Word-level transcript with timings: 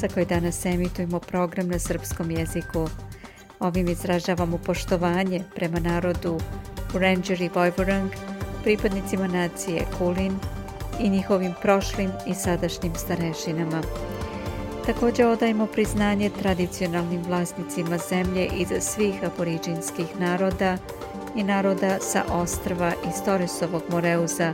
sa 0.00 0.08
koje 0.08 0.26
danas 0.26 0.66
emitujemo 0.66 1.20
program 1.20 1.68
na 1.68 1.78
srpskom 1.78 2.30
jeziku. 2.30 2.88
Ovim 3.58 3.88
izražavamo 3.88 4.58
poštovanje 4.58 5.42
prema 5.54 5.80
narodu 5.80 6.40
Ranger 6.94 7.40
i 7.40 7.50
Vojvorang, 7.54 8.10
pripadnicima 8.62 9.26
nacije 9.26 9.86
Kulin 9.98 10.38
i 11.00 11.08
njihovim 11.08 11.54
prošlim 11.62 12.10
i 12.26 12.34
sadašnjim 12.34 12.94
starešinama. 12.94 13.82
Također 14.86 15.26
odajemo 15.26 15.66
priznanje 15.66 16.30
tradicionalnim 16.42 17.22
vlasnicima 17.22 17.98
zemlje 17.98 18.48
iz 18.56 18.68
svih 18.80 19.14
aboriđinskih 19.24 20.20
naroda 20.20 20.78
i 21.36 21.44
naroda 21.44 21.98
sa 22.00 22.24
ostrva 22.32 22.92
iz 23.08 23.24
Toresovog 23.24 23.82
Moreuza, 23.90 24.52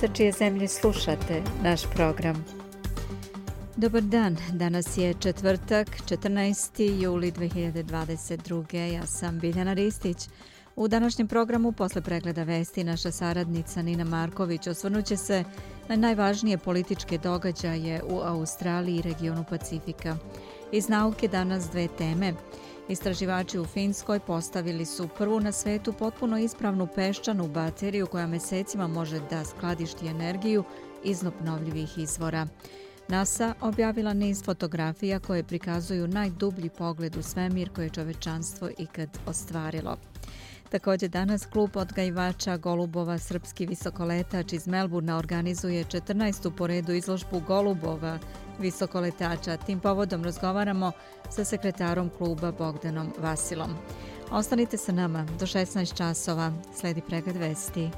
sa 0.00 0.08
čije 0.08 0.32
zemlje 0.32 0.68
slušate 0.68 1.42
naš 1.62 1.82
program. 1.94 2.59
Dobar 3.76 4.02
dan, 4.02 4.36
danas 4.52 4.96
je 4.98 5.14
četvrtak, 5.14 5.88
14. 6.08 7.02
juli 7.02 7.32
2022. 7.32 8.92
Ja 8.92 9.06
sam 9.06 9.38
Biljana 9.38 9.72
Ristić. 9.72 10.28
U 10.76 10.88
današnjem 10.88 11.28
programu 11.28 11.72
posle 11.72 12.02
pregleda 12.02 12.42
vesti 12.42 12.84
naša 12.84 13.10
saradnica 13.10 13.82
Nina 13.82 14.04
Marković 14.04 14.66
osvrnuće 14.66 15.16
se 15.16 15.44
na 15.88 15.96
najvažnije 15.96 16.58
političke 16.58 17.18
događaje 17.18 18.02
u 18.02 18.20
Australiji 18.20 18.96
i 18.96 19.02
regionu 19.02 19.44
Pacifika. 19.50 20.16
Iz 20.72 20.88
nauke 20.88 21.28
danas 21.28 21.70
dve 21.70 21.88
teme. 21.98 22.34
Istraživači 22.88 23.58
u 23.58 23.64
Finskoj 23.64 24.20
postavili 24.20 24.86
su 24.86 25.08
prvu 25.18 25.40
na 25.40 25.52
svetu 25.52 25.92
potpuno 25.92 26.38
ispravnu 26.38 26.88
peščanu 26.94 27.48
bateriju 27.48 28.06
koja 28.06 28.26
mesecima 28.26 28.86
može 28.86 29.20
da 29.30 29.44
skladišti 29.44 30.06
energiju 30.06 30.64
iz 31.04 31.24
obnovljivih 31.24 31.98
izvora. 31.98 32.46
NASA 33.10 33.54
objavila 33.60 34.12
niz 34.12 34.42
fotografija 34.44 35.18
koje 35.18 35.44
prikazuju 35.44 36.08
najdublji 36.08 36.68
pogled 36.68 37.16
u 37.16 37.22
svemir 37.22 37.70
koje 37.74 37.86
je 37.86 37.90
čovečanstvo 37.90 38.70
ikad 38.78 39.18
ostvarilo. 39.26 39.96
Također 40.70 41.10
danas 41.10 41.46
klub 41.46 41.76
odgajivača 41.76 42.56
Golubova 42.56 43.18
Srpski 43.18 43.66
visokoletač 43.66 44.52
iz 44.52 44.66
Melburna 44.66 45.16
organizuje 45.16 45.84
14. 45.84 46.50
po 46.56 46.66
redu 46.66 46.92
izložbu 46.92 47.40
Golubova 47.46 48.18
visokoletača. 48.58 49.56
Tim 49.56 49.80
povodom 49.80 50.24
razgovaramo 50.24 50.92
sa 51.30 51.44
sekretarom 51.44 52.10
kluba 52.18 52.52
Bogdanom 52.52 53.12
Vasilom. 53.18 53.70
Ostanite 54.30 54.76
sa 54.76 54.92
nama 54.92 55.26
do 55.38 55.46
16 55.46 55.96
časova. 55.96 56.52
Sledi 56.80 57.00
pregled 57.00 57.36
vesti. 57.36 57.90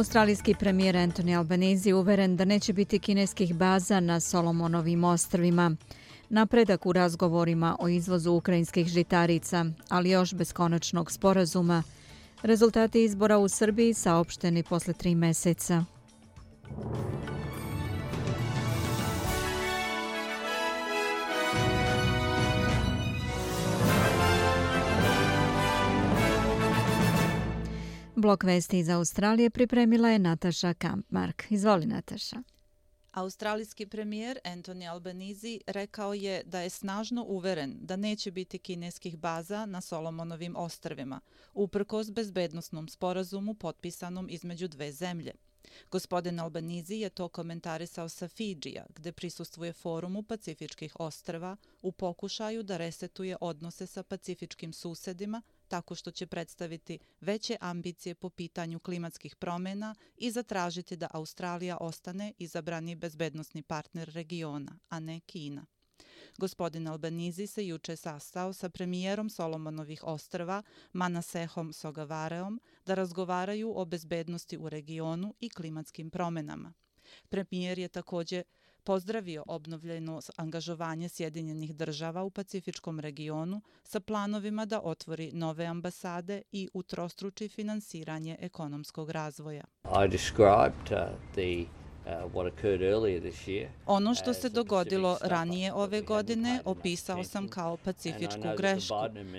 Australijski 0.00 0.54
premijer 0.54 0.96
Anthony 0.96 1.38
Albanese 1.38 1.94
uveren 1.94 2.36
da 2.36 2.44
neće 2.44 2.72
biti 2.72 2.98
kineskih 2.98 3.54
baza 3.54 4.00
na 4.00 4.20
Solomonovim 4.20 5.04
ostrvima. 5.04 5.76
Napredak 6.28 6.86
u 6.86 6.92
razgovorima 6.92 7.76
o 7.80 7.88
izvozu 7.88 8.32
ukrajinskih 8.32 8.86
žitarica, 8.86 9.64
ali 9.88 10.10
još 10.10 10.34
bez 10.34 10.52
konačnog 10.52 11.12
sporazuma. 11.12 11.82
Rezultati 12.42 13.04
izbora 13.04 13.38
u 13.38 13.48
Srbiji 13.48 13.94
saopšteni 13.94 14.62
posle 14.62 14.94
tri 14.94 15.14
meseca. 15.14 15.84
Blok 28.20 28.44
vesti 28.44 28.78
iz 28.78 28.88
Australije 28.88 29.50
pripremila 29.50 30.08
je 30.08 30.18
Nataša 30.18 30.74
Kampmark. 30.74 31.44
Izvoli, 31.50 31.86
Nataša. 31.86 32.42
Australijski 33.12 33.86
premijer 33.86 34.38
Anthony 34.44 34.90
Albanese 34.90 35.58
rekao 35.66 36.14
je 36.14 36.42
da 36.44 36.60
je 36.60 36.70
snažno 36.70 37.24
uveren 37.24 37.76
da 37.80 37.96
neće 37.96 38.30
biti 38.30 38.58
kineskih 38.58 39.16
baza 39.16 39.66
na 39.66 39.80
Solomonovim 39.80 40.56
ostrvima, 40.56 41.20
uprkos 41.54 42.10
bezbednostnom 42.10 42.88
sporazumu 42.88 43.54
potpisanom 43.54 44.26
između 44.30 44.68
dve 44.68 44.92
zemlje. 44.92 45.32
Gospodin 45.90 46.40
Albanizi 46.40 46.94
je 46.94 47.10
to 47.10 47.28
komentarisao 47.28 48.08
sa 48.08 48.28
Fidžija, 48.28 48.86
gde 48.94 49.12
prisustvuje 49.12 49.72
forumu 49.72 50.22
Pacifičkih 50.22 50.92
ostrva 50.98 51.56
u 51.82 51.92
pokušaju 51.92 52.62
da 52.62 52.76
resetuje 52.76 53.36
odnose 53.40 53.86
sa 53.86 54.02
pacifičkim 54.02 54.72
susedima 54.72 55.42
tako 55.70 55.94
što 55.94 56.10
će 56.10 56.26
predstaviti 56.26 56.98
veće 57.20 57.56
ambicije 57.60 58.14
po 58.14 58.30
pitanju 58.30 58.80
klimatskih 58.80 59.36
promjena 59.36 59.94
i 60.16 60.30
zatražiti 60.30 60.96
da 60.96 61.08
Australija 61.10 61.76
ostane 61.80 62.32
izabrani 62.38 62.94
bezbednostni 62.94 63.62
partner 63.62 64.08
regiona, 64.08 64.78
a 64.88 65.00
ne 65.00 65.20
Kina. 65.20 65.66
Gospodin 66.38 66.86
Albanizi 66.86 67.46
se 67.46 67.66
juče 67.66 67.96
sastao 67.96 68.52
sa 68.52 68.68
premijerom 68.68 69.30
Solomonovih 69.30 70.04
ostrva 70.04 70.62
Manasehom 70.92 71.72
Sogavareom 71.72 72.60
da 72.86 72.94
razgovaraju 72.94 73.72
o 73.76 73.84
bezbednosti 73.84 74.58
u 74.58 74.68
regionu 74.68 75.34
i 75.40 75.48
klimatskim 75.48 76.10
promenama. 76.10 76.72
Premijer 77.28 77.78
je 77.78 77.88
također 77.88 78.44
pozdravio 78.84 79.44
obnovljeno 79.46 80.20
angažovanje 80.36 81.08
Sjedinjenih 81.08 81.74
država 81.74 82.22
u 82.22 82.30
Pacifičkom 82.30 83.00
regionu 83.00 83.60
sa 83.84 84.00
planovima 84.00 84.64
da 84.64 84.80
otvori 84.80 85.30
nove 85.32 85.66
ambasade 85.66 86.42
i 86.52 86.68
utrostruči 86.74 87.48
finansiranje 87.48 88.36
ekonomskog 88.40 89.10
razvoja. 89.10 89.64
I 90.04 90.08
described 90.08 90.92
uh, 90.92 90.98
the 91.32 91.64
uh, 92.06 92.32
Ono 93.86 94.14
što 94.14 94.34
se 94.34 94.48
dogodilo 94.48 95.18
ranije 95.22 95.72
ove 95.72 96.00
godine 96.00 96.60
opisao 96.64 97.24
sam 97.24 97.48
kao 97.48 97.76
pacifičku 97.76 98.42
grešku, 98.56 98.94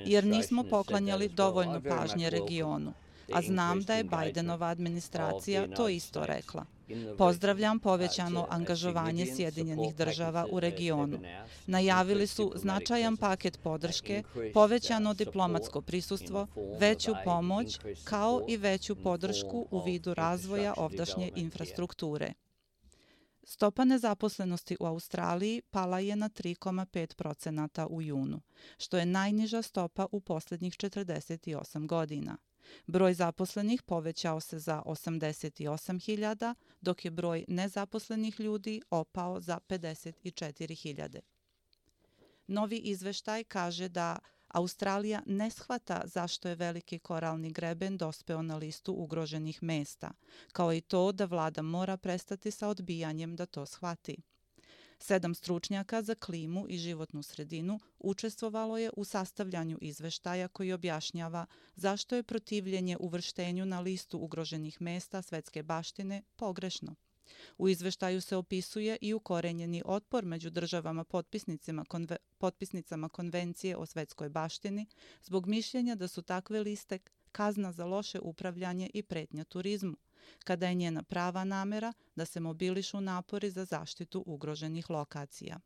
jer 0.06 0.26
nismo 0.26 0.64
poklanjali 0.64 1.30
dovoljno 1.30 1.82
pažnje 1.90 2.30
regionu, 2.30 2.94
a 3.34 3.42
znam 3.42 3.82
da 3.82 3.94
je 3.94 4.04
Bidenova 4.04 4.68
administracija 4.68 5.68
to 5.76 5.90
isto 5.90 6.26
rekla. 6.26 6.66
Pozdravljam 7.18 7.80
povećano 7.80 8.48
angažovanje 8.50 9.26
Sjedinjenih 9.36 9.96
država 9.96 10.48
u 10.52 10.60
regionu. 10.60 11.20
Najavili 11.68 12.28
su 12.28 12.54
značajan 12.56 13.18
paket 13.18 13.60
podrške, 13.64 14.24
povećano 14.54 15.14
diplomatsko 15.14 15.82
prisustvo, 15.82 16.48
veću 16.80 17.14
pomoć, 17.26 17.80
kao 18.04 18.42
i 18.48 18.58
veću 18.58 18.96
podršku 18.96 19.68
u 19.72 19.84
vidu 19.84 20.14
razvoja 20.14 20.74
ovdašnje 20.78 21.32
infrastrukture. 21.36 22.34
Stopa 23.44 23.86
nezaposlenosti 23.86 24.78
u 24.80 24.86
Australiji 24.86 25.62
pala 25.70 26.00
je 26.00 26.16
na 26.16 26.30
3,5 26.30 27.88
u 27.90 28.02
junu, 28.02 28.42
što 28.78 28.98
je 28.98 29.06
najniža 29.06 29.62
stopa 29.62 30.08
u 30.12 30.22
posljednjih 30.22 30.74
48 30.74 31.88
godina. 31.88 32.38
Broj 32.88 33.14
zaposlenih 33.14 33.82
povećao 33.82 34.40
se 34.40 34.60
za 34.60 34.82
88.000, 34.86 36.56
dok 36.82 37.06
je 37.06 37.12
broj 37.12 37.46
nezaposlenih 37.48 38.40
ljudi 38.40 38.82
opao 38.90 39.42
za 39.42 39.60
54.000. 39.68 41.20
Novi 42.48 42.78
izveštaj 42.78 43.44
kaže 43.44 43.90
da 43.90 44.18
Australija 44.48 45.22
ne 45.26 45.50
shvata 45.50 46.02
zašto 46.06 46.50
je 46.50 46.56
veliki 46.56 47.00
koralni 47.00 47.52
greben 47.52 47.98
dospeo 47.98 48.42
na 48.42 48.56
listu 48.56 48.94
ugroženih 48.94 49.64
mesta, 49.64 50.12
kao 50.52 50.74
i 50.74 50.82
to 50.82 51.12
da 51.12 51.26
vlada 51.26 51.62
mora 51.62 51.98
prestati 51.98 52.52
sa 52.52 52.68
odbijanjem 52.68 53.36
da 53.36 53.46
to 53.46 53.66
shvati. 53.66 54.18
Sedam 55.04 55.36
stručnjaka 55.36 56.02
za 56.02 56.16
klimu 56.16 56.66
i 56.70 56.78
životnu 56.78 57.24
sredinu 57.24 57.80
učestvovalo 58.00 58.78
je 58.78 58.92
u 58.98 59.04
sastavljanju 59.04 59.78
izveštaja 59.82 60.48
koji 60.48 60.74
objašnjava 60.74 61.46
zašto 61.76 62.16
je 62.16 62.24
protivljenje 62.24 62.98
uvrštenju 63.00 63.66
na 63.66 63.80
listu 63.80 64.20
ugroženih 64.20 64.82
mesta 64.82 65.22
svetske 65.22 65.64
baštine 65.64 66.24
pogrešno. 66.36 66.96
U 67.58 67.70
izveštaju 67.70 68.22
se 68.22 68.36
opisuje 68.36 68.98
i 69.02 69.14
ukorenjeni 69.14 69.84
otpor 69.86 70.26
među 70.26 70.50
državama 70.50 71.04
potpisnicama, 71.04 71.86
konve, 71.86 72.18
potpisnicama 72.38 73.10
konvencije 73.10 73.78
o 73.78 73.86
svetskoj 73.86 74.30
baštini 74.30 74.86
zbog 75.24 75.48
mišljenja 75.48 75.96
da 75.96 76.08
su 76.08 76.22
takve 76.22 76.60
liste 76.60 77.00
kazna 77.32 77.72
za 77.72 77.86
loše 77.86 78.20
upravljanje 78.20 78.90
i 78.94 79.04
pretnja 79.04 79.44
turizmu, 79.44 79.98
kada 80.44 80.68
je 80.68 80.76
njena 80.76 81.04
prava 81.04 81.44
namera 81.44 81.94
da 82.16 82.26
se 82.26 82.40
mobilišu 82.40 83.02
napori 83.02 83.50
za 83.50 83.66
zaštitu 83.66 84.24
ugroženih 84.26 84.90
lokacija. 84.90 85.60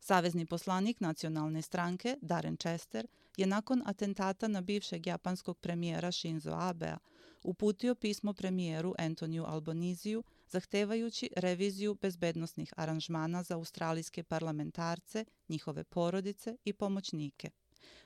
Savezni 0.00 0.46
poslanik 0.46 1.00
nacionalne 1.00 1.62
stranke 1.62 2.16
Darren 2.22 2.56
Chester 2.56 3.06
je 3.36 3.46
nakon 3.46 3.82
atentata 3.86 4.48
na 4.48 4.60
bivšeg 4.60 5.06
japanskog 5.06 5.58
premijera 5.58 6.12
Shinzo 6.12 6.52
Abea 6.52 6.98
uputio 7.44 7.94
pismo 7.94 8.32
premijeru 8.32 8.94
Antoniju 8.98 9.44
Albaniziju 9.44 10.24
zahtevajući 10.48 11.30
reviziju 11.36 11.94
bezbednostnih 11.94 12.72
aranžmana 12.76 13.42
za 13.42 13.54
australijske 13.54 14.22
parlamentarce, 14.22 15.24
njihove 15.48 15.84
porodice 15.84 16.56
i 16.64 16.72
pomoćnike. 16.72 17.50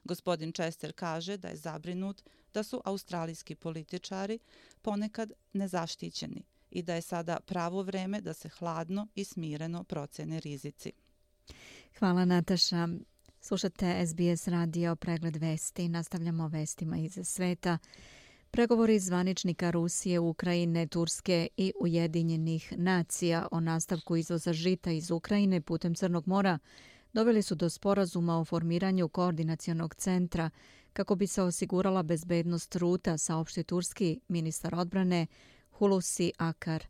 Gospodin 0.04 0.52
Chester 0.52 0.92
kaže 0.92 1.36
da 1.36 1.48
je 1.48 1.56
zabrinut 1.56 2.22
da 2.54 2.62
su 2.62 2.80
australijski 2.84 3.54
političari 3.54 4.38
ponekad 4.82 5.32
nezaštićeni 5.52 6.42
i 6.70 6.82
da 6.82 6.94
je 6.94 7.02
sada 7.02 7.40
pravo 7.46 7.82
vreme 7.82 8.20
da 8.20 8.34
se 8.34 8.48
hladno 8.48 9.08
i 9.14 9.24
smireno 9.24 9.84
procene 9.84 10.40
rizici. 10.40 10.92
Hvala 11.98 12.24
Nataša. 12.24 12.88
Slušate 13.40 14.06
SBS 14.06 14.48
radio 14.48 14.96
pregled 14.96 15.36
vesti. 15.36 15.88
Nastavljamo 15.88 16.48
vestima 16.48 16.96
iz 16.96 17.18
sveta. 17.24 17.78
Pregovori 18.50 18.98
zvaničnika 18.98 19.70
Rusije, 19.70 20.18
Ukrajine, 20.18 20.86
Turske 20.86 21.48
i 21.56 21.72
Ujedinjenih 21.80 22.72
nacija 22.76 23.48
o 23.50 23.60
nastavku 23.60 24.16
izvoza 24.16 24.52
žita 24.52 24.90
iz 24.90 25.10
Ukrajine 25.10 25.60
putem 25.60 25.94
Crnog 25.94 26.28
mora 26.28 26.58
doveli 27.12 27.42
su 27.42 27.54
do 27.54 27.70
sporazuma 27.70 28.38
o 28.38 28.44
formiranju 28.44 29.08
koordinacionog 29.08 29.94
centra 29.94 30.50
kako 30.92 31.14
bi 31.14 31.26
se 31.26 31.42
osigurala 31.42 32.02
bezbednost 32.02 32.76
ruta, 32.76 33.18
saopšti 33.18 33.64
turski 33.64 34.20
ministar 34.28 34.74
odbrane 34.74 35.26
Hulusi 35.70 36.32
Akar. 36.38 36.86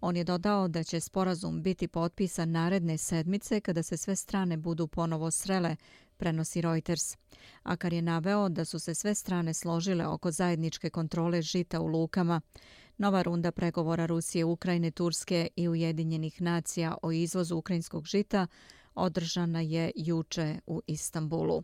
On 0.00 0.16
je 0.16 0.24
dodao 0.24 0.68
da 0.68 0.82
će 0.82 1.00
sporazum 1.00 1.62
biti 1.62 1.88
potpisan 1.88 2.50
naredne 2.50 2.98
sedmice 2.98 3.60
kada 3.60 3.82
se 3.82 3.96
sve 3.96 4.16
strane 4.16 4.56
budu 4.56 4.86
ponovo 4.86 5.30
srele, 5.30 5.76
prenosi 6.16 6.60
Reuters. 6.60 7.16
Akar 7.62 7.92
je 7.92 8.02
naveo 8.02 8.48
da 8.48 8.64
su 8.64 8.78
se 8.78 8.94
sve 8.94 9.14
strane 9.14 9.54
složile 9.54 10.06
oko 10.06 10.30
zajedničke 10.30 10.90
kontrole 10.90 11.42
žita 11.42 11.80
u 11.80 11.86
lukama. 11.86 12.40
Nova 12.98 13.22
runda 13.22 13.52
pregovora 13.52 14.06
Rusije, 14.06 14.44
Ukrajine, 14.44 14.90
Turske 14.90 15.48
i 15.56 15.68
Ujedinjenih 15.68 16.42
nacija 16.42 16.96
o 17.02 17.12
izvozu 17.12 17.56
ukrajinskog 17.56 18.06
žita 18.06 18.46
održana 18.94 19.60
je 19.60 19.92
juče 19.96 20.58
u 20.66 20.82
Istanbulu. 20.86 21.62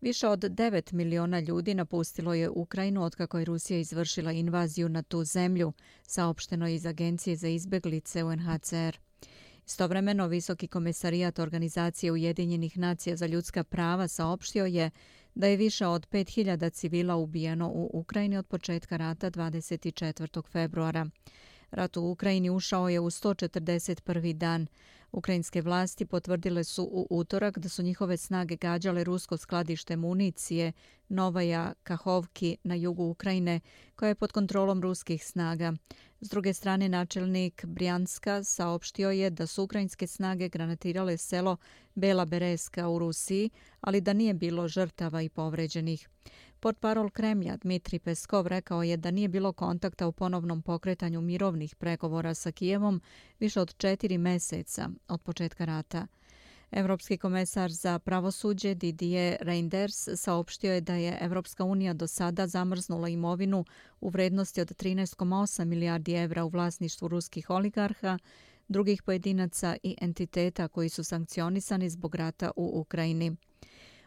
Više 0.00 0.28
od 0.28 0.40
9 0.40 0.92
miliona 0.92 1.40
ljudi 1.40 1.74
napustilo 1.74 2.34
je 2.34 2.50
Ukrajinu 2.50 3.04
otkako 3.04 3.38
je 3.38 3.44
Rusija 3.44 3.78
izvršila 3.78 4.32
invaziju 4.32 4.88
na 4.88 5.02
tu 5.02 5.24
zemlju, 5.24 5.72
saopšteno 6.02 6.68
iz 6.68 6.86
Agencije 6.86 7.36
za 7.36 7.48
izbeglice 7.48 8.24
UNHCR. 8.24 8.98
Istovremeno, 9.66 10.26
Visoki 10.26 10.68
komisarijat 10.68 11.38
Organizacije 11.38 12.12
Ujedinjenih 12.12 12.78
nacija 12.78 13.16
za 13.16 13.26
ljudska 13.26 13.64
prava 13.64 14.08
saopštio 14.08 14.66
je 14.66 14.90
da 15.34 15.46
je 15.46 15.56
više 15.56 15.86
od 15.86 16.08
5000 16.08 16.72
civila 16.72 17.16
ubijeno 17.16 17.68
u 17.68 17.90
Ukrajini 17.92 18.36
od 18.36 18.46
početka 18.46 18.96
rata 18.96 19.30
24. 19.30 20.42
februara. 20.50 21.06
Rat 21.70 21.96
u 21.96 22.10
Ukrajini 22.10 22.50
ušao 22.50 22.88
je 22.88 23.00
u 23.00 23.10
141. 23.10 24.32
dan. 24.32 24.66
Ukrajinske 25.14 25.62
vlasti 25.62 26.06
potvrdile 26.06 26.64
su 26.64 26.82
u 26.82 27.06
utorak 27.10 27.58
da 27.58 27.68
su 27.68 27.82
njihove 27.82 28.16
snage 28.16 28.56
gađale 28.56 29.04
rusko 29.04 29.36
skladište 29.36 29.96
municije 29.96 30.72
Novaja 31.08 31.72
Kahovki 31.82 32.56
na 32.64 32.74
jugu 32.74 33.04
Ukrajine, 33.04 33.60
koja 33.96 34.08
je 34.08 34.14
pod 34.14 34.32
kontrolom 34.32 34.82
ruskih 34.82 35.26
snaga. 35.26 35.72
S 36.20 36.28
druge 36.28 36.52
strane, 36.52 36.88
načelnik 36.88 37.64
Brjanska 37.64 38.44
saopštio 38.44 39.10
je 39.10 39.30
da 39.30 39.46
su 39.46 39.62
ukrajinske 39.62 40.06
snage 40.06 40.48
granatirale 40.48 41.16
selo 41.16 41.56
Bela 41.94 42.24
Bereska 42.24 42.88
u 42.88 42.98
Rusiji, 42.98 43.50
ali 43.80 44.00
da 44.00 44.12
nije 44.12 44.34
bilo 44.34 44.68
žrtava 44.68 45.22
i 45.22 45.28
povređenih. 45.28 46.08
Port 46.64 46.78
parol 46.80 47.10
Kremlja 47.10 47.56
Dmitri 47.56 47.98
Peskov 47.98 48.46
rekao 48.46 48.82
je 48.82 48.96
da 48.96 49.10
nije 49.10 49.28
bilo 49.28 49.52
kontakta 49.52 50.06
u 50.06 50.12
ponovnom 50.12 50.62
pokretanju 50.62 51.20
mirovnih 51.20 51.74
pregovora 51.76 52.34
sa 52.34 52.52
Kijevom 52.52 53.00
više 53.40 53.60
od 53.60 53.76
četiri 53.76 54.18
meseca 54.18 54.88
od 55.08 55.22
početka 55.22 55.64
rata. 55.64 56.06
Evropski 56.70 57.18
komesar 57.18 57.72
za 57.72 57.98
pravosuđe 57.98 58.74
Didier 58.74 59.36
Reinders 59.40 60.08
saopštio 60.16 60.72
je 60.72 60.80
da 60.80 60.94
je 60.94 61.18
Evropska 61.20 61.64
unija 61.64 61.92
do 61.92 62.06
sada 62.06 62.46
zamrznula 62.46 63.08
imovinu 63.08 63.64
u 64.00 64.08
vrednosti 64.08 64.60
od 64.60 64.68
13,8 64.68 65.64
milijardi 65.64 66.12
evra 66.12 66.44
u 66.44 66.48
vlasništvu 66.48 67.08
ruskih 67.08 67.50
oligarha, 67.50 68.18
drugih 68.68 69.02
pojedinaca 69.02 69.76
i 69.82 69.96
entiteta 70.00 70.68
koji 70.68 70.88
su 70.88 71.04
sankcionisani 71.04 71.90
zbog 71.90 72.14
rata 72.14 72.50
u 72.56 72.80
Ukrajini. 72.80 73.36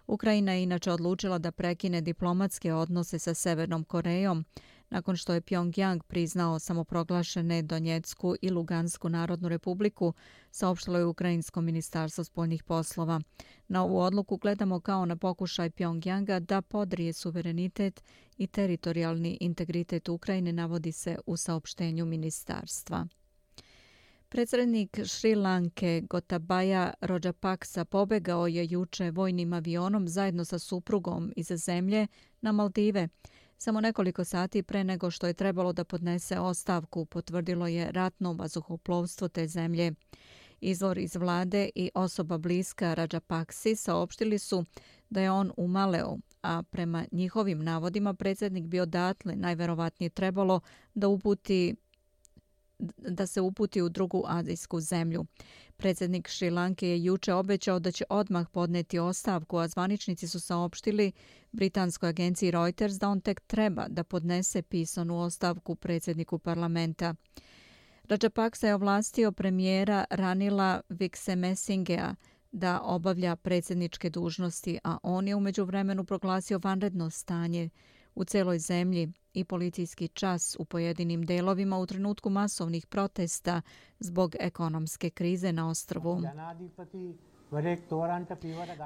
Ukrajina 0.07 0.53
je 0.53 0.63
inače 0.63 0.91
odlučila 0.91 1.37
da 1.37 1.51
prekine 1.51 2.01
diplomatske 2.01 2.73
odnose 2.73 3.19
sa 3.19 3.33
Severnom 3.33 3.83
Korejom 3.83 4.45
nakon 4.89 5.15
što 5.15 5.33
je 5.33 5.41
Pyongyang 5.41 6.03
priznao 6.03 6.59
samoproglašene 6.59 7.61
Donjecku 7.61 8.35
i 8.41 8.49
Lugansku 8.49 9.09
narodnu 9.09 9.49
republiku, 9.49 10.13
saopštilo 10.51 10.97
je 10.97 11.05
Ukrajinsko 11.05 11.61
ministarstvo 11.61 12.23
spoljnih 12.23 12.63
poslova. 12.63 13.21
Na 13.67 13.83
ovu 13.83 13.99
odluku 13.99 14.37
gledamo 14.37 14.79
kao 14.79 15.05
na 15.05 15.15
pokušaj 15.15 15.69
Pyongyanga 15.69 16.39
da 16.39 16.61
podrije 16.61 17.13
suverenitet 17.13 18.03
i 18.37 18.47
teritorijalni 18.47 19.37
integritet 19.41 20.09
Ukrajine, 20.09 20.53
navodi 20.53 20.91
se 20.91 21.17
u 21.25 21.37
saopštenju 21.37 22.05
ministarstva. 22.05 23.07
Predsrednik 24.29 24.99
Šri 25.05 25.35
Lanke 25.35 26.01
Gotabaya 26.09 26.93
Rođapaksa 27.01 27.85
pobegao 27.85 28.47
je 28.47 28.67
juče 28.69 29.11
vojnim 29.11 29.53
avionom 29.53 30.07
zajedno 30.07 30.45
sa 30.45 30.59
suprugom 30.59 31.33
iz 31.35 31.47
zemlje 31.47 32.07
na 32.41 32.51
Maldive. 32.51 33.07
Samo 33.57 33.81
nekoliko 33.81 34.23
sati 34.23 34.63
pre 34.63 34.83
nego 34.83 35.11
što 35.11 35.27
je 35.27 35.33
trebalo 35.33 35.73
da 35.73 35.83
podnese 35.83 36.39
ostavku, 36.39 37.05
potvrdilo 37.05 37.67
je 37.67 37.91
ratno 37.91 38.33
vazuhoplovstvo 38.33 39.27
te 39.27 39.47
zemlje. 39.47 39.91
Izvor 40.61 40.97
iz 40.97 41.15
vlade 41.15 41.69
i 41.75 41.91
osoba 41.95 42.37
bliska 42.37 42.93
Rajapaksi 42.93 43.75
saopštili 43.75 44.39
su 44.39 44.65
da 45.09 45.21
je 45.21 45.31
on 45.31 45.51
u 45.57 45.67
a 46.41 46.63
prema 46.63 47.05
njihovim 47.11 47.63
navodima 47.63 48.13
predsjednik 48.13 48.65
bi 48.65 48.79
odatle 48.79 49.35
najverovatnije 49.35 50.09
trebalo 50.09 50.59
da 50.93 51.07
uputi 51.07 51.75
da 52.97 53.27
se 53.27 53.41
uputi 53.41 53.81
u 53.81 53.89
drugu 53.89 54.23
azijsku 54.27 54.79
zemlju. 54.79 55.25
Predsjednik 55.77 56.27
Šrilanke 56.27 56.89
je 56.89 57.03
juče 57.03 57.33
obećao 57.33 57.79
da 57.79 57.91
će 57.91 58.05
odmah 58.09 58.47
podneti 58.51 58.99
ostavku, 58.99 59.57
a 59.57 59.67
zvaničnici 59.67 60.27
su 60.27 60.39
saopštili 60.39 61.11
britanskoj 61.51 62.09
agenciji 62.09 62.51
Reuters 62.51 62.93
da 62.93 63.09
on 63.09 63.21
tek 63.21 63.39
treba 63.39 63.87
da 63.87 64.03
podnese 64.03 64.61
pisanu 64.61 65.19
ostavku 65.21 65.75
predsjedniku 65.75 66.39
parlamenta. 66.39 67.15
Rajapaksa 68.03 68.67
je 68.67 68.75
ovlastio 68.75 69.31
premijera 69.31 70.05
Ranila 70.09 70.81
Viksemesingea 70.89 72.15
da 72.51 72.81
obavlja 72.81 73.35
predsjedničke 73.35 74.09
dužnosti, 74.09 74.79
a 74.83 74.97
on 75.03 75.27
je 75.27 75.35
umeđu 75.35 75.63
vremenu 75.63 76.03
proglasio 76.03 76.59
vanredno 76.63 77.09
stanje 77.09 77.69
u 78.15 78.23
celoj 78.23 78.59
zemlji 78.59 79.11
i 79.39 79.43
policijski 79.43 80.07
čas 80.07 80.55
u 80.59 80.65
pojedinim 80.65 81.25
delovima 81.25 81.77
u 81.77 81.85
trenutku 81.85 82.29
masovnih 82.29 82.85
protesta 82.85 83.61
zbog 83.99 84.35
ekonomske 84.39 85.09
krize 85.09 85.51
na 85.51 85.69
ostrovu. 85.69 86.21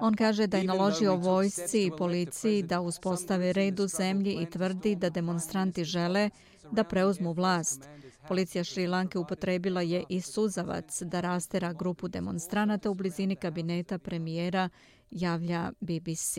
On 0.02 0.16
kaže 0.16 0.48
da 0.48 0.58
je 0.58 0.64
naložio 0.64 1.16
vojsci 1.16 1.86
i 1.86 1.92
policiji 1.98 2.64
da 2.64 2.82
uspostave 2.82 3.54
red 3.54 3.80
u 3.80 3.88
zemlji 3.88 4.38
i 4.42 4.50
tvrdi 4.50 4.96
da 4.96 5.10
demonstranti 5.10 5.84
žele 5.84 6.30
da 6.72 6.84
preuzmu 6.84 7.34
vlast. 7.34 7.90
Policija 8.28 8.64
Šrilanke 8.64 9.20
upotrebila 9.20 9.82
je 9.82 10.04
i 10.10 10.22
suzavac 10.22 11.02
da 11.02 11.22
rastera 11.22 11.74
grupu 11.74 12.08
demonstranata 12.08 12.90
u 12.90 12.94
blizini 12.94 13.36
kabineta 13.36 13.98
premijera, 13.98 14.70
javlja 15.12 15.72
BBC. 15.80 16.38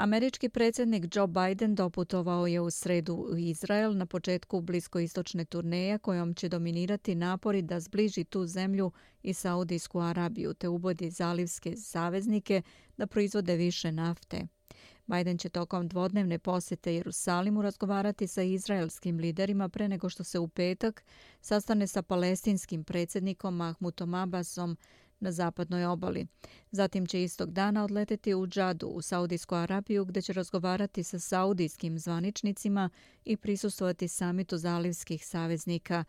Američki 0.00 0.48
predsjednik 0.48 1.16
Joe 1.16 1.26
Biden 1.26 1.74
doputovao 1.74 2.46
je 2.46 2.60
u 2.60 2.70
sredu 2.70 3.14
u 3.14 3.36
Izrael 3.36 3.96
na 3.96 4.06
početku 4.06 4.60
bliskoistočne 4.60 5.44
turneje 5.44 5.98
kojom 5.98 6.34
će 6.34 6.48
dominirati 6.48 7.14
napori 7.14 7.62
da 7.62 7.80
zbliži 7.80 8.24
tu 8.24 8.46
zemlju 8.46 8.92
i 9.22 9.34
Saudijsku 9.34 10.00
Arabiju 10.00 10.54
te 10.54 10.68
ubodi 10.68 11.10
zalivske 11.10 11.76
saveznike 11.76 12.62
da 12.96 13.06
proizvode 13.06 13.56
više 13.56 13.92
nafte. 13.92 14.46
Biden 15.06 15.38
će 15.38 15.48
tokom 15.48 15.88
dvodnevne 15.88 16.38
posjete 16.38 16.94
Jerusalimu 16.94 17.62
razgovarati 17.62 18.26
sa 18.26 18.42
izraelskim 18.42 19.18
liderima 19.18 19.68
pre 19.68 19.88
nego 19.88 20.08
što 20.08 20.24
se 20.24 20.38
u 20.38 20.48
petak 20.48 21.04
sastane 21.40 21.86
sa 21.86 22.02
palestinskim 22.02 22.84
predsjednikom 22.84 23.56
Mahmutom 23.56 24.14
Abbasom 24.14 24.76
na 25.20 25.32
zapadnoj 25.32 25.84
obali. 25.84 26.26
Zatim 26.70 27.06
će 27.06 27.22
istog 27.22 27.52
dana 27.52 27.84
odleteti 27.84 28.34
u 28.34 28.46
Džadu 28.46 28.86
u 28.86 29.02
Saudijsku 29.02 29.54
Arabiju 29.54 30.04
gdje 30.04 30.22
će 30.22 30.32
razgovarati 30.32 31.02
sa 31.02 31.18
saudijskim 31.18 31.98
zvaničnicima 31.98 32.90
i 33.24 33.36
prisustovati 33.36 34.08
samitu 34.08 34.58
zalivskih 34.58 35.26
saveznika. 35.26 36.04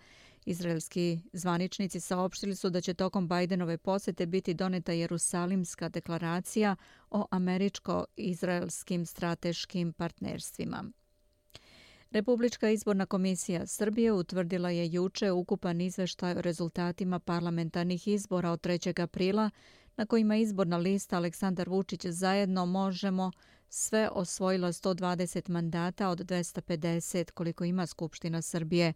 Izraelski 0.46 1.20
zvaničnici 1.34 2.00
saopštili 2.00 2.56
su 2.56 2.70
da 2.70 2.82
će 2.82 2.94
tokom 2.94 3.28
Bajdenove 3.28 3.78
posete 3.78 4.26
biti 4.26 4.54
doneta 4.54 4.92
Jerusalimska 4.92 5.90
deklaracija 5.90 6.76
o 7.10 7.26
američko-izraelskim 7.32 9.06
strateškim 9.06 9.94
partnerstvima. 9.94 10.84
Republička 12.12 12.70
izborna 12.70 13.06
komisija 13.06 13.68
Srbije 13.68 14.12
utvrdila 14.12 14.70
je 14.70 14.92
juče 14.92 15.32
ukupan 15.32 15.82
izveštaj 15.82 16.32
o 16.38 16.42
rezultatima 16.42 17.20
parlamentarnih 17.20 18.08
izbora 18.08 18.52
od 18.52 18.62
3. 18.62 19.04
aprila 19.04 19.50
na 19.98 20.06
kojima 20.06 20.36
izborna 20.36 20.78
lista 20.78 21.18
Aleksandar 21.18 21.70
Vučić 21.70 22.06
zajedno 22.06 22.66
možemo 22.66 23.32
sve 23.70 24.10
osvojila 24.12 24.68
120 24.68 25.50
mandata 25.50 26.10
od 26.10 26.20
250 26.20 27.32
koliko 27.32 27.64
ima 27.64 27.86
Skupština 27.86 28.42
Srbije. 28.42 28.94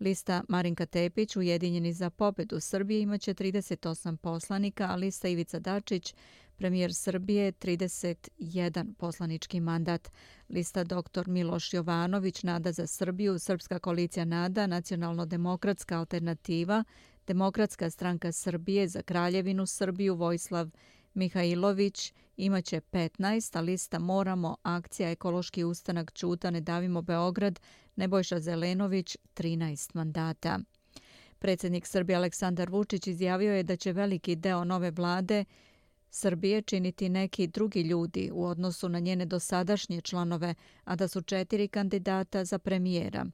Lista 0.00 0.42
Marinka 0.48 0.86
Tepić, 0.86 1.36
Ujedinjeni 1.36 1.92
za 1.92 2.10
pobedu 2.10 2.60
Srbije, 2.60 3.00
imaće 3.00 3.34
38 3.34 4.16
poslanika, 4.16 4.86
a 4.90 4.94
lista 4.94 5.28
Ivica 5.28 5.58
Dačić, 5.58 6.14
premijer 6.56 6.94
Srbije, 6.94 7.52
31 7.52 8.94
poslanički 8.94 9.60
mandat. 9.60 10.10
Lista 10.48 10.84
dr. 10.84 11.26
Miloš 11.26 11.72
Jovanović, 11.72 12.42
Nada 12.42 12.72
za 12.72 12.86
Srbiju, 12.86 13.38
Srpska 13.38 13.78
koalicija 13.78 14.24
Nada, 14.24 14.66
Nacionalno-demokratska 14.66 15.98
alternativa, 15.98 16.84
Demokratska 17.26 17.90
stranka 17.90 18.32
Srbije 18.32 18.88
za 18.88 19.02
Kraljevinu 19.02 19.66
Srbiju, 19.66 20.14
Vojslav 20.14 20.70
Mihajlović 21.14 22.12
imaće 22.36 22.80
15, 22.80 23.58
a 23.58 23.60
lista 23.60 23.98
Moramo, 23.98 24.56
akcija 24.62 25.10
Ekološki 25.10 25.64
ustanak 25.64 26.12
Čuta, 26.12 26.50
Ne 26.50 26.60
davimo 26.60 27.02
Beograd, 27.02 27.60
Nebojša 27.96 28.40
Zelenović 28.40 29.16
13 29.34 29.94
mandata. 29.94 30.58
Predsjednik 31.38 31.86
Srbije 31.86 32.16
Aleksandar 32.16 32.70
Vučić 32.70 33.06
izjavio 33.06 33.54
je 33.54 33.62
da 33.62 33.76
će 33.76 33.92
veliki 33.92 34.36
deo 34.36 34.64
nove 34.64 34.90
vlade 34.90 35.44
Srbije 36.16 36.62
činiti 36.62 37.08
neki 37.08 37.46
drugi 37.46 37.80
ljudi 37.82 38.30
u 38.32 38.44
odnosu 38.44 38.88
na 38.88 38.98
njene 38.98 39.26
dosadašnje 39.26 40.00
članove, 40.00 40.54
a 40.84 40.96
da 40.96 41.08
su 41.08 41.22
četiri 41.22 41.68
kandidata 41.68 42.44
za 42.44 42.58
premijera. 42.58 43.26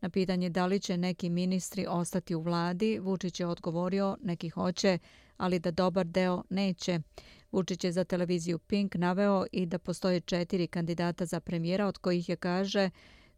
Na 0.00 0.10
pitanje 0.10 0.50
da 0.50 0.66
li 0.66 0.80
će 0.80 0.96
neki 0.96 1.30
ministri 1.30 1.86
ostati 1.88 2.34
u 2.34 2.40
vladi, 2.40 2.98
Vučić 2.98 3.40
je 3.40 3.46
odgovorio 3.46 4.16
neki 4.22 4.48
hoće, 4.48 4.98
ali 5.36 5.58
da 5.58 5.70
dobar 5.70 6.06
deo 6.06 6.42
neće. 6.50 7.00
Vučić 7.52 7.84
je 7.84 7.92
za 7.92 8.04
televiziju 8.04 8.58
Pink 8.58 8.94
naveo 8.94 9.46
i 9.52 9.66
da 9.66 9.78
postoje 9.78 10.20
četiri 10.20 10.66
kandidata 10.66 11.26
za 11.26 11.40
premijera, 11.40 11.86
od 11.86 11.98
kojih 11.98 12.28
je 12.28 12.36
kaže 12.36 12.90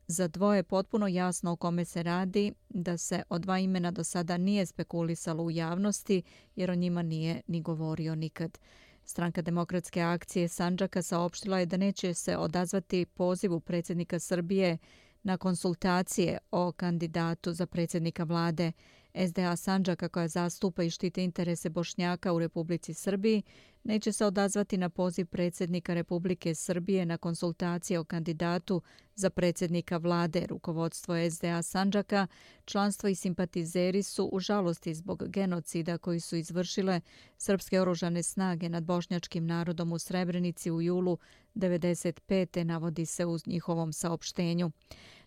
za 0.07 0.29
dvoje 0.29 0.63
potpuno 0.63 1.09
jasno 1.09 1.53
o 1.53 1.57
kome 1.57 1.85
se 1.85 2.03
radi, 2.03 2.53
da 2.69 2.99
se 2.99 3.23
o 3.29 3.39
dva 3.39 3.59
imena 3.59 3.91
do 3.91 4.05
sada 4.05 4.37
nije 4.37 4.67
spekulisalo 4.67 5.43
u 5.45 5.51
javnosti, 5.51 6.23
jer 6.57 6.71
o 6.71 6.75
njima 6.75 7.03
nije 7.03 7.41
ni 7.47 7.61
govorio 7.61 8.15
nikad. 8.15 8.59
Stranka 9.05 9.43
demokratske 9.43 10.03
akcije 10.03 10.49
Sanđaka 10.49 11.03
saopštila 11.03 11.59
je 11.59 11.67
da 11.67 11.77
neće 11.77 12.15
se 12.15 12.37
odazvati 12.37 13.07
pozivu 13.07 13.61
predsjednika 13.61 14.19
Srbije 14.19 14.79
na 15.23 15.37
konsultacije 15.37 16.39
o 16.51 16.73
kandidatu 16.73 17.53
za 17.53 17.67
predsjednika 17.67 18.25
vlade. 18.25 18.73
SDA 19.15 19.57
Sanđaka 19.57 20.09
koja 20.09 20.29
zastupa 20.29 20.83
i 20.83 20.91
štite 20.91 21.25
interese 21.25 21.69
Bošnjaka 21.69 22.33
u 22.33 22.39
Republici 22.39 22.95
Srbiji 22.95 23.43
neće 23.85 24.13
se 24.13 24.25
odazvati 24.27 24.77
na 24.77 24.89
poziv 24.89 25.27
predsjednika 25.27 25.95
Republike 25.95 26.55
Srbije 26.55 27.07
na 27.07 27.17
konsultacije 27.17 27.99
o 27.99 28.05
kandidatu 28.05 28.83
za 29.15 29.31
predsjednika 29.31 29.97
vlade. 29.97 30.47
Rukovodstvo 30.47 31.15
SDA 31.31 31.63
Sanđaka, 31.63 32.27
članstvo 32.65 33.09
i 33.09 33.15
simpatizeri 33.15 34.03
su 34.03 34.29
u 34.33 34.41
žalosti 34.41 34.95
zbog 34.95 35.23
genocida 35.27 35.99
koji 35.99 36.21
su 36.21 36.37
izvršile 36.37 37.01
srpske 37.39 37.81
oružane 37.81 38.23
snage 38.23 38.69
nad 38.69 38.85
bošnjačkim 38.85 39.47
narodom 39.47 39.93
u 39.93 39.99
Srebrenici 39.99 40.71
u 40.71 40.83
julu 40.83 41.19
95. 41.55 42.65
navodi 42.65 43.07
se 43.07 43.27
u 43.27 43.39
njihovom 43.47 43.93
saopštenju. 43.93 44.71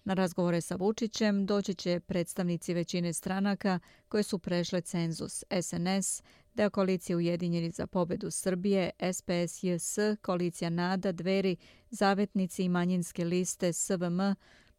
Na 0.04 0.14
razgovore 0.14 0.62
sa 0.62 0.76
Vučićem 0.76 1.46
doći 1.46 1.76
će 1.76 2.00
predstavnici 2.00 2.74
većine 2.74 3.14
stranaka 3.14 3.80
koje 4.08 4.24
su 4.24 4.40
prešle 4.40 4.82
cenzus 4.82 5.44
SNS, 5.62 6.24
deo 6.54 6.70
koalicije 6.70 7.16
Ujedinjeni 7.16 7.72
za 7.72 7.88
pobedu 7.88 8.32
Srbije, 8.32 8.92
SPS-JS, 9.00 10.18
koalicija 10.22 10.70
NADA, 10.70 11.12
Dveri, 11.12 11.56
Zavetnici 11.90 12.64
i 12.64 12.70
manjinske 12.70 13.26
liste 13.26 13.74
SVM, 13.74 14.20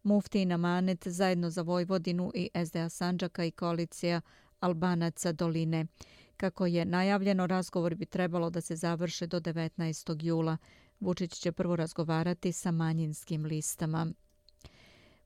Mufti 0.02 0.42
i 0.42 0.46
Namanet 0.46 1.08
zajedno 1.08 1.50
za 1.50 1.62
Vojvodinu 1.62 2.30
i 2.34 2.50
SDA 2.66 2.88
Sanđaka 2.88 3.44
i 3.44 3.50
koalicija 3.50 4.20
Albanaca 4.60 5.32
Doline. 5.32 5.86
Kako 6.36 6.66
je 6.66 6.84
najavljeno, 6.84 7.46
razgovor 7.46 7.94
bi 7.94 8.06
trebalo 8.06 8.50
da 8.50 8.60
se 8.60 8.76
završe 8.76 9.26
do 9.26 9.40
19. 9.40 10.24
jula. 10.24 10.56
Vučić 11.04 11.32
će 11.32 11.52
prvo 11.52 11.76
razgovarati 11.76 12.52
sa 12.52 12.70
manjinskim 12.70 13.44
listama. 13.44 14.06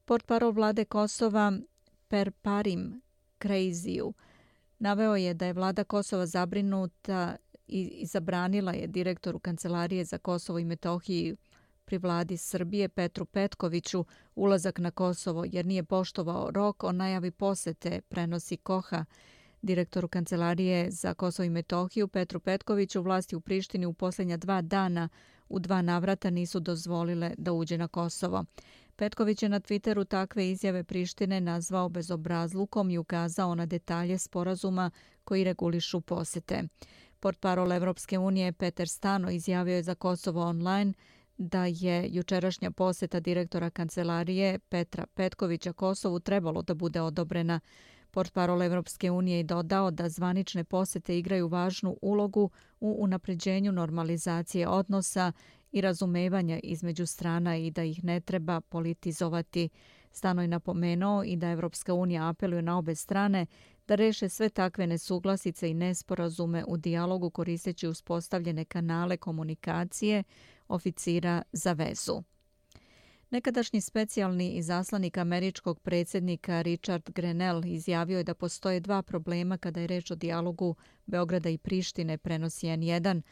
Port 0.04 0.26
parol 0.26 0.50
vlade 0.50 0.84
Kosova 0.84 1.52
Per 2.08 2.30
Parim 2.42 3.00
Krejziju 3.38 4.14
naveo 4.78 5.16
je 5.16 5.34
da 5.34 5.46
je 5.46 5.52
vlada 5.52 5.84
Kosova 5.84 6.26
zabrinuta 6.26 7.36
i 7.66 8.06
zabranila 8.06 8.72
je 8.72 8.86
direktoru 8.86 9.38
Kancelarije 9.38 10.04
za 10.04 10.18
Kosovo 10.18 10.58
i 10.58 10.64
Metohiju 10.64 11.36
pri 11.84 11.98
vladi 11.98 12.36
Srbije 12.36 12.88
Petru 12.88 13.24
Petkoviću 13.24 14.04
ulazak 14.34 14.78
na 14.78 14.90
Kosovo 14.90 15.44
jer 15.46 15.66
nije 15.66 15.84
poštovao 15.84 16.50
rok 16.50 16.84
o 16.84 16.92
najavi 16.92 17.30
posete 17.30 18.00
prenosi 18.00 18.56
Koha. 18.56 19.04
Direktoru 19.62 20.08
Kancelarije 20.08 20.90
za 20.90 21.14
Kosovo 21.14 21.44
i 21.44 21.50
Metohiju 21.50 22.08
Petru 22.08 22.40
Petkoviću 22.40 23.02
vlasti 23.02 23.36
u 23.36 23.40
Prištini 23.40 23.86
u 23.86 23.92
posljednja 23.92 24.36
dva 24.36 24.62
dana 24.62 25.08
u 25.48 25.58
dva 25.58 25.82
navrata 25.82 26.30
nisu 26.30 26.60
dozvolile 26.60 27.34
da 27.38 27.52
uđe 27.52 27.78
na 27.78 27.88
Kosovo. 27.88 28.44
Petković 28.96 29.42
je 29.42 29.48
na 29.48 29.60
Twitteru 29.60 30.04
takve 30.04 30.50
izjave 30.50 30.84
Prištine 30.84 31.40
nazvao 31.40 31.88
bezobrazlukom 31.88 32.90
i 32.90 32.98
ukazao 32.98 33.54
na 33.54 33.66
detalje 33.66 34.18
sporazuma 34.18 34.90
koji 35.24 35.44
regulišu 35.44 36.00
posete. 36.00 36.62
Portparol 37.20 37.72
Evropske 37.72 38.18
unije 38.18 38.52
Peter 38.52 38.88
Stano 38.88 39.30
izjavio 39.30 39.76
je 39.76 39.82
za 39.82 39.94
Kosovo 39.94 40.42
online 40.42 40.92
da 41.38 41.66
je 41.66 42.08
jučerašnja 42.12 42.70
poseta 42.70 43.20
direktora 43.20 43.70
kancelarije 43.70 44.58
Petra 44.58 45.06
Petkovića 45.14 45.72
Kosovu 45.72 46.20
trebalo 46.20 46.62
da 46.62 46.74
bude 46.74 47.00
odobrena. 47.00 47.60
Port 48.10 48.32
parol 48.32 48.62
Evropske 48.62 49.10
unije 49.10 49.36
je 49.36 49.42
dodao 49.42 49.90
da 49.90 50.08
zvanične 50.08 50.64
posete 50.64 51.18
igraju 51.18 51.48
važnu 51.48 51.96
ulogu 52.02 52.50
u 52.80 52.96
unapređenju 52.98 53.72
normalizacije 53.72 54.68
odnosa 54.68 55.32
i 55.72 55.80
razumevanja 55.80 56.60
između 56.62 57.06
strana 57.06 57.56
i 57.56 57.70
da 57.70 57.82
ih 57.82 58.04
ne 58.04 58.20
treba 58.20 58.60
politizovati. 58.60 59.68
Stano 60.12 60.42
je 60.42 60.48
napomenuo 60.48 61.24
i 61.24 61.36
da 61.36 61.50
Evropska 61.50 61.94
unija 61.94 62.28
apeluje 62.28 62.62
na 62.62 62.78
obe 62.78 62.94
strane 62.94 63.46
da 63.88 63.94
reše 63.94 64.28
sve 64.28 64.48
takve 64.48 64.86
nesuglasice 64.86 65.70
i 65.70 65.74
nesporazume 65.74 66.64
u 66.68 66.76
dijalogu 66.76 67.30
koristeći 67.30 67.88
uspostavljene 67.88 68.64
kanale 68.64 69.16
komunikacije 69.16 70.24
oficira 70.68 71.42
za 71.52 71.72
vezu. 71.72 72.22
Nekadašnji 73.30 73.80
specijalni 73.80 74.50
izaslanik 74.50 75.16
američkog 75.18 75.80
predsjednika 75.80 76.62
Richard 76.62 77.10
Grenell 77.14 77.64
izjavio 77.64 78.18
je 78.18 78.24
da 78.24 78.34
postoje 78.34 78.80
dva 78.80 79.02
problema 79.02 79.58
kada 79.58 79.80
je 79.80 79.86
reč 79.86 80.10
o 80.10 80.14
dijalogu 80.14 80.74
Beograda 81.06 81.48
i 81.48 81.58
Prištine, 81.58 82.18
prenosi 82.18 82.66
N1. 82.66 83.22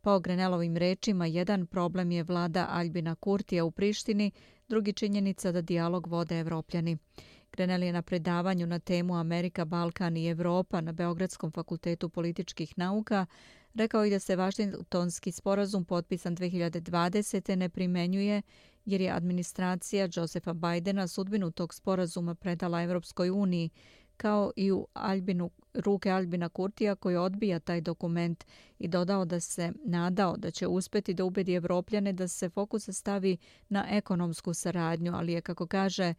Po 0.00 0.20
Grenelovim 0.20 0.76
rečima, 0.76 1.26
jedan 1.26 1.66
problem 1.66 2.10
je 2.10 2.22
vlada 2.22 2.66
Albina 2.70 3.14
Kurtija 3.14 3.64
u 3.64 3.70
Prištini, 3.70 4.30
drugi 4.68 4.92
činjenica 4.92 5.52
da 5.52 5.60
dijalog 5.60 6.06
vode 6.06 6.40
Evropljani. 6.40 6.96
Grenell 7.52 7.82
je 7.82 7.92
na 7.92 8.02
predavanju 8.02 8.66
na 8.66 8.78
temu 8.78 9.14
Amerika, 9.16 9.64
Balkan 9.64 10.16
i 10.16 10.28
Evropa 10.28 10.80
na 10.80 10.92
Beogradskom 10.92 11.52
fakultetu 11.52 12.08
političkih 12.08 12.78
nauka 12.78 13.26
rekao 13.76 14.04
i 14.04 14.10
da 14.10 14.18
se 14.18 14.36
Vašingtonski 14.36 15.32
sporazum 15.32 15.84
potpisan 15.84 16.36
2020. 16.36 17.56
ne 17.56 17.68
primenjuje 17.68 18.42
jer 18.84 19.00
je 19.00 19.10
administracija 19.10 20.08
Josefa 20.14 20.52
Bajdena 20.52 21.08
sudbinu 21.08 21.50
tog 21.50 21.74
sporazuma 21.74 22.34
predala 22.34 22.82
Evropskoj 22.82 23.30
uniji 23.30 23.70
kao 24.16 24.52
i 24.56 24.72
u 24.72 24.86
Albinu, 24.94 25.50
ruke 25.74 26.10
Albina 26.10 26.48
Kurtija 26.48 26.94
koji 26.94 27.16
odbija 27.16 27.58
taj 27.58 27.80
dokument 27.80 28.44
i 28.78 28.88
dodao 28.88 29.24
da 29.24 29.40
se 29.40 29.72
nadao 29.84 30.36
da 30.36 30.50
će 30.50 30.66
uspeti 30.66 31.14
da 31.14 31.24
ubedi 31.24 31.54
Evropljane 31.54 32.12
da 32.12 32.28
se 32.28 32.48
fokus 32.48 32.88
stavi 32.88 33.36
na 33.68 33.86
ekonomsku 33.90 34.54
saradnju, 34.54 35.12
ali 35.14 35.32
je, 35.32 35.40
kako 35.40 35.66
kaže, 35.66 36.14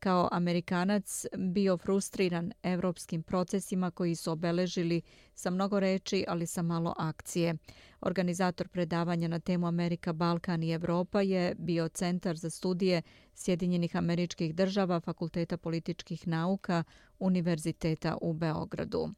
kao 0.00 0.28
Amerikanac 0.32 1.24
bio 1.36 1.76
frustriran 1.76 2.52
evropskim 2.62 3.22
procesima 3.22 3.90
koji 3.90 4.14
su 4.14 4.32
obeležili 4.32 5.02
sa 5.34 5.50
mnogo 5.50 5.80
reči, 5.80 6.24
ali 6.28 6.46
sa 6.46 6.62
malo 6.62 6.94
akcije. 6.98 7.54
Organizator 8.00 8.68
predavanja 8.68 9.28
na 9.28 9.38
temu 9.40 9.66
Amerika, 9.66 10.12
Balkan 10.12 10.62
i 10.62 10.70
Evropa 10.70 11.20
je 11.20 11.54
bio 11.58 11.88
Centar 11.88 12.36
za 12.36 12.50
studije 12.50 13.02
Sjedinjenih 13.34 13.96
američkih 13.96 14.54
država 14.54 15.00
Fakulteta 15.00 15.56
političkih 15.56 16.28
nauka 16.28 16.84
Univerziteta 17.18 18.16
u 18.20 18.32
Beogradu. 18.32 19.10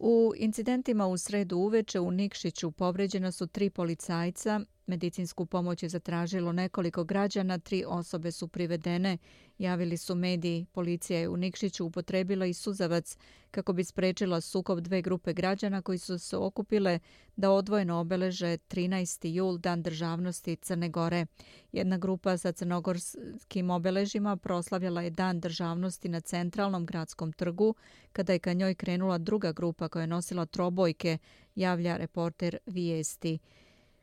U 0.00 0.32
incidentima 0.36 1.06
u 1.06 1.18
sredu 1.18 1.56
uveče 1.56 2.00
u 2.00 2.10
Nikšiću 2.10 2.70
povređena 2.70 3.32
su 3.32 3.46
tri 3.46 3.70
policajca 3.70 4.60
Medicinsku 4.92 5.46
pomoć 5.46 5.82
je 5.82 5.88
zatražilo 5.88 6.52
nekoliko 6.52 7.04
građana, 7.04 7.58
tri 7.58 7.84
osobe 7.86 8.30
su 8.32 8.48
privedene, 8.48 9.18
javili 9.58 9.96
su 9.96 10.14
mediji. 10.14 10.66
Policija 10.72 11.18
je 11.18 11.28
u 11.28 11.36
Nikšiću 11.36 11.86
upotrebila 11.86 12.46
i 12.46 12.54
suzavac 12.54 13.16
kako 13.50 13.72
bi 13.72 13.84
sprečila 13.84 14.40
sukob 14.40 14.80
dve 14.80 15.02
grupe 15.02 15.32
građana 15.32 15.82
koji 15.82 15.98
su 15.98 16.18
se 16.18 16.36
okupile 16.36 16.98
da 17.36 17.50
odvojeno 17.50 18.00
obeleže 18.00 18.58
13. 18.58 19.28
jul, 19.28 19.58
dan 19.58 19.82
državnosti 19.82 20.56
Crne 20.56 20.88
Gore. 20.88 21.26
Jedna 21.72 21.98
grupa 21.98 22.36
sa 22.36 22.52
crnogorskim 22.52 23.70
obeležima 23.70 24.36
proslavljala 24.36 25.02
je 25.02 25.10
dan 25.10 25.40
državnosti 25.40 26.08
na 26.08 26.20
centralnom 26.20 26.86
gradskom 26.86 27.32
trgu, 27.32 27.74
kada 28.12 28.32
je 28.32 28.38
ka 28.38 28.52
njoj 28.52 28.74
krenula 28.74 29.18
druga 29.18 29.52
grupa 29.52 29.88
koja 29.88 30.00
je 30.00 30.06
nosila 30.06 30.46
trobojke, 30.46 31.18
javlja 31.54 31.96
reporter 31.96 32.58
Vijesti. 32.66 33.38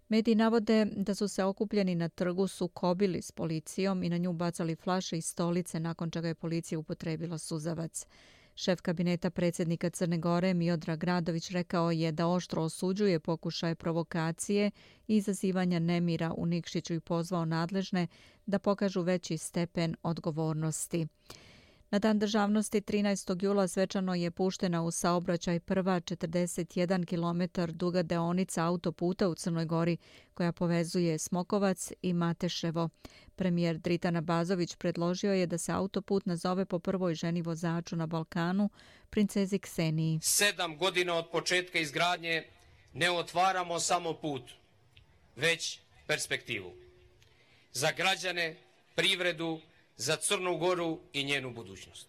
Mediji 0.09 0.35
navode 0.35 0.85
da 0.85 1.15
su 1.15 1.27
se 1.27 1.43
okupljeni 1.43 1.95
na 1.95 2.09
trgu 2.09 2.47
sukobili 2.47 3.21
s 3.21 3.31
policijom 3.31 4.03
i 4.03 4.09
na 4.09 4.17
nju 4.17 4.33
bacali 4.33 4.75
flaše 4.75 5.17
i 5.17 5.21
stolice 5.21 5.79
nakon 5.79 6.11
čega 6.11 6.27
je 6.27 6.35
policija 6.35 6.79
upotrebila 6.79 7.37
suzavac. 7.37 8.05
Šef 8.55 8.81
kabineta 8.81 9.29
predsjednika 9.29 9.89
Crne 9.89 10.17
Gore 10.17 10.53
Miodra 10.53 10.95
Gradović 10.95 11.51
rekao 11.51 11.91
je 11.91 12.11
da 12.11 12.27
oštro 12.27 12.63
osuđuje 12.63 13.19
pokušaje 13.19 13.75
provokacije 13.75 14.71
i 15.07 15.15
izazivanja 15.15 15.79
nemira 15.79 16.33
u 16.37 16.45
Nikšiću 16.45 16.93
i 16.93 16.99
pozvao 16.99 17.45
nadležne 17.45 18.07
da 18.45 18.59
pokažu 18.59 19.01
veći 19.01 19.37
stepen 19.37 19.95
odgovornosti. 20.03 21.07
Na 21.91 21.99
dan 21.99 22.19
državnosti 22.19 22.81
13. 22.81 23.43
jula 23.43 23.67
svečano 23.67 24.15
je 24.15 24.31
puštena 24.31 24.81
u 24.81 24.91
saobraćaj 24.91 25.59
prva 25.59 26.01
41 26.01 27.05
km 27.05 27.71
duga 27.73 28.03
deonica 28.03 28.65
autoputa 28.65 29.29
u 29.29 29.35
Crnoj 29.35 29.65
Gori 29.65 29.97
koja 30.33 30.51
povezuje 30.51 31.17
Smokovac 31.17 31.91
i 32.01 32.13
Mateševo. 32.13 32.89
Premijer 33.35 33.77
Dritana 33.77 34.21
Bazović 34.21 34.75
predložio 34.75 35.33
je 35.33 35.47
da 35.47 35.57
se 35.57 35.71
autoput 35.71 36.25
nazove 36.25 36.65
po 36.65 36.79
prvoj 36.79 37.15
ženi 37.15 37.41
vozaču 37.41 37.95
na 37.95 38.05
Balkanu, 38.05 38.69
princezi 39.09 39.59
Kseniji. 39.59 40.19
Sedam 40.21 40.77
godina 40.77 41.15
od 41.15 41.29
početka 41.31 41.79
izgradnje 41.79 42.43
ne 42.93 43.11
otvaramo 43.11 43.79
samo 43.79 44.13
put, 44.13 44.43
već 45.35 45.79
perspektivu. 46.07 46.73
Za 47.73 47.91
građane, 47.91 48.55
privredu, 48.95 49.59
za 49.99 50.15
Crnu 50.15 50.57
Goru 50.57 50.99
i 51.13 51.23
njenu 51.23 51.53
budućnost. 51.53 52.07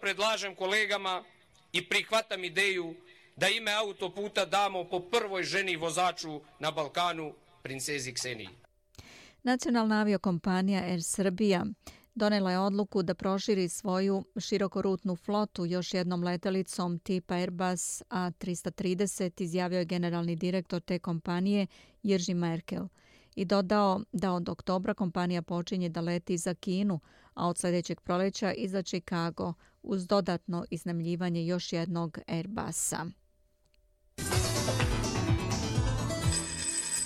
Predlažem 0.00 0.54
kolegama 0.54 1.24
i 1.72 1.88
prihvatam 1.88 2.44
ideju 2.44 2.94
da 3.36 3.48
ime 3.48 3.72
autoputa 3.72 4.44
damo 4.44 4.84
po 4.84 5.00
prvoj 5.00 5.42
ženi 5.42 5.76
vozaču 5.76 6.40
na 6.58 6.70
Balkanu, 6.70 7.34
princezi 7.62 8.14
Kseniji. 8.14 8.48
Nacionalna 9.42 10.00
aviokompanija 10.00 10.82
Air 10.82 11.02
Srbija 11.02 11.66
donela 12.14 12.50
je 12.50 12.58
odluku 12.58 13.02
da 13.02 13.14
proširi 13.14 13.68
svoju 13.68 14.24
širokorutnu 14.40 15.16
flotu 15.16 15.66
još 15.66 15.94
jednom 15.94 16.24
letelicom 16.24 16.98
tipa 16.98 17.34
Airbus 17.34 18.02
A330, 18.02 19.42
izjavio 19.42 19.78
je 19.78 19.84
generalni 19.84 20.36
direktor 20.36 20.80
te 20.80 20.98
kompanije 20.98 21.66
Jerži 22.02 22.34
Merkel 22.34 22.86
i 23.34 23.44
dodao 23.44 24.00
da 24.12 24.32
od 24.32 24.48
oktobra 24.48 24.94
kompanija 24.94 25.42
počinje 25.42 25.88
da 25.88 26.00
leti 26.00 26.38
za 26.38 26.54
Kinu, 26.54 27.00
a 27.34 27.48
od 27.48 27.58
sljedećeg 27.58 28.00
proleća 28.00 28.52
i 28.52 28.68
za 28.68 28.82
Chicago 28.82 29.54
uz 29.82 30.06
dodatno 30.06 30.64
iznamljivanje 30.70 31.46
još 31.46 31.72
jednog 31.72 32.18
Airbusa. 32.26 33.06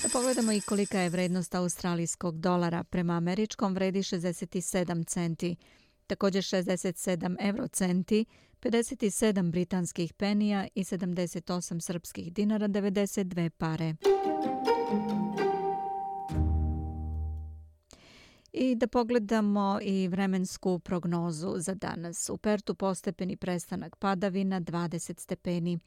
Da 0.02 0.08
pogledamo 0.12 0.52
i 0.52 0.60
kolika 0.60 1.00
je 1.00 1.08
vrednost 1.08 1.54
australijskog 1.54 2.40
dolara. 2.40 2.84
Prema 2.84 3.12
američkom 3.12 3.74
vredi 3.74 3.98
67 3.98 5.06
centi, 5.06 5.56
također 6.06 6.42
67 6.42 7.36
eurocenti, 7.40 8.24
57 8.60 9.50
britanskih 9.50 10.12
penija 10.12 10.66
i 10.74 10.84
78 10.84 11.80
srpskih 11.80 12.32
dinara 12.32 12.68
92 12.68 13.48
pare. 13.48 13.94
I 18.56 18.74
da 18.74 18.86
pogledamo 18.86 19.78
i 19.82 20.08
vremensku 20.08 20.78
prognozu 20.78 21.54
za 21.56 21.74
danas. 21.74 22.30
U 22.30 22.36
Pertu 22.36 22.74
postepeni 22.74 23.36
prestanak 23.36 23.96
padavina 23.96 24.60
20 24.60 25.20
stepeni. 25.20 25.78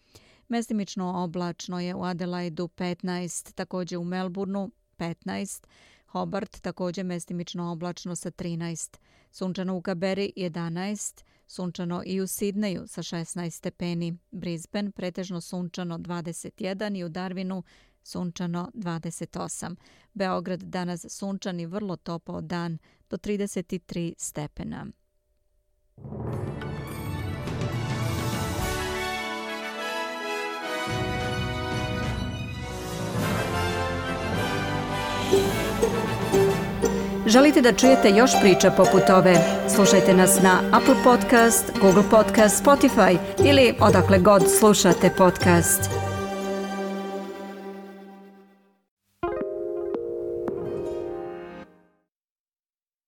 Mestimično 0.48 1.24
oblačno 1.24 1.80
je 1.80 1.96
u 1.96 2.04
Adelaidu 2.04 2.68
15, 2.68 3.54
također 3.54 3.98
u 3.98 4.04
Melbourneu 4.04 4.70
15, 4.98 5.68
Hobart 6.08 6.62
također 6.62 7.06
mestimično 7.06 7.72
oblačno 7.72 8.16
sa 8.16 8.32
13, 8.32 8.98
sunčano 9.32 9.76
u 9.76 9.82
Gaberi 9.82 10.34
11, 10.36 11.24
sunčano 11.48 12.04
i 12.06 12.22
u 12.22 12.28
Sidneju 12.28 12.88
sa 12.88 13.04
16 13.04 13.50
stepeni, 13.50 14.18
Brisbane 14.32 14.92
pretežno 14.92 15.42
sunčano 15.42 15.98
21 15.98 16.98
i 16.98 17.04
u 17.04 17.10
Darwinu 17.10 17.64
sunčano 18.08 18.72
28. 18.74 19.76
Beograd 20.14 20.64
danas 20.64 21.06
sunčan 21.10 21.60
i 21.60 21.66
vrlo 21.66 21.96
topao 21.96 22.42
dan 22.42 22.78
do 23.10 23.18
33 23.18 24.14
stepena. 24.18 24.86
Želite 37.28 37.62
da 37.62 37.74
čujete 37.74 38.10
još 38.10 38.32
priča 38.42 38.72
poput 38.72 39.10
ove? 39.10 39.36
Slušajte 39.76 40.14
nas 40.14 40.42
na 40.44 40.60
Apple 40.72 40.96
Podcast, 41.04 41.72
Google 41.82 42.04
Podcast, 42.12 42.66
Spotify 42.66 43.18
ili 43.46 43.76
odakle 43.80 44.20
god 44.20 44.44
slušate 44.60 45.10
podcast. 45.18 46.07